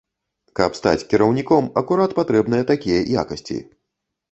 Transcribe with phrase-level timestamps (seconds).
[0.59, 3.63] Каб стаць кіраўніком акурат патрэбныя такія якасці.